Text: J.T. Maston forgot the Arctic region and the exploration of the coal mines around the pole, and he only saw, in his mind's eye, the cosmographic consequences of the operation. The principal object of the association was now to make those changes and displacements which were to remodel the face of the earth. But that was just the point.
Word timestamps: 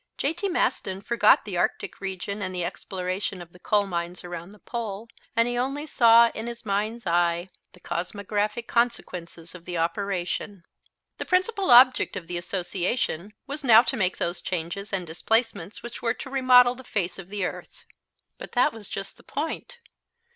J.T. 0.17 0.49
Maston 0.49 0.99
forgot 1.03 1.45
the 1.45 1.57
Arctic 1.57 2.01
region 2.01 2.41
and 2.41 2.55
the 2.55 2.63
exploration 2.65 3.39
of 3.39 3.53
the 3.53 3.59
coal 3.59 3.85
mines 3.85 4.23
around 4.23 4.49
the 4.49 4.57
pole, 4.57 5.07
and 5.35 5.47
he 5.47 5.59
only 5.59 5.85
saw, 5.85 6.31
in 6.33 6.47
his 6.47 6.65
mind's 6.65 7.05
eye, 7.05 7.49
the 7.73 7.79
cosmographic 7.79 8.65
consequences 8.67 9.53
of 9.53 9.63
the 9.65 9.77
operation. 9.77 10.63
The 11.19 11.25
principal 11.25 11.69
object 11.69 12.15
of 12.15 12.25
the 12.25 12.39
association 12.39 13.33
was 13.45 13.63
now 13.63 13.83
to 13.83 13.95
make 13.95 14.17
those 14.17 14.41
changes 14.41 14.91
and 14.91 15.05
displacements 15.05 15.83
which 15.83 16.01
were 16.01 16.15
to 16.15 16.31
remodel 16.31 16.73
the 16.73 16.83
face 16.83 17.19
of 17.19 17.29
the 17.29 17.45
earth. 17.45 17.85
But 18.39 18.53
that 18.53 18.73
was 18.73 18.87
just 18.89 19.17
the 19.17 19.23
point. 19.23 19.77